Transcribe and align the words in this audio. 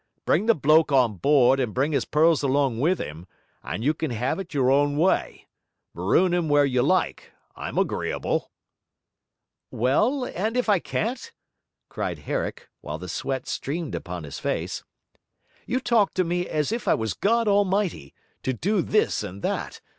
Bring 0.25 0.47
the 0.47 0.55
bloke 0.55 0.91
on 0.91 1.17
board 1.17 1.59
and 1.59 1.75
bring 1.75 1.91
his 1.91 2.05
pearls 2.05 2.41
along 2.41 2.79
with 2.79 2.97
him, 2.97 3.27
and 3.61 3.83
you 3.83 3.93
can 3.93 4.09
have 4.09 4.39
it 4.39 4.51
your 4.51 4.71
own 4.71 4.97
way; 4.97 5.45
maroon 5.93 6.33
him 6.33 6.49
where 6.49 6.65
you 6.65 6.81
like 6.81 7.31
I'm 7.55 7.77
agreeable.' 7.77 8.49
'Well, 9.69 10.23
and 10.25 10.57
if 10.57 10.69
I 10.69 10.79
can't?' 10.79 11.31
cried 11.87 12.17
Herrick, 12.17 12.67
while 12.79 12.97
the 12.97 13.07
sweat 13.09 13.45
streamed 13.47 13.93
upon 13.93 14.23
his 14.23 14.39
face. 14.39 14.83
'You 15.67 15.79
talk 15.79 16.15
to 16.15 16.23
me 16.23 16.47
as 16.49 16.71
if 16.71 16.87
I 16.87 16.95
was 16.95 17.13
God 17.13 17.47
Almighty, 17.47 18.15
to 18.41 18.53
do 18.53 18.81
this 18.81 19.21
and 19.21 19.43
that! 19.43 19.81